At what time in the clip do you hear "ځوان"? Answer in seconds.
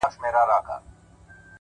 0.67-0.83